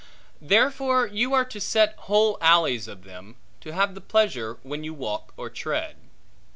[0.41, 4.95] Therefore you are to set whole alleys of them, to have the pleasure when you
[4.95, 5.95] walk or tread.